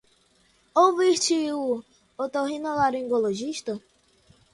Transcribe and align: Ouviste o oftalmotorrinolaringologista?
Ouviste 0.83 1.37
o 1.57 1.59
oftalmotorrinolaringologista? 1.73 3.73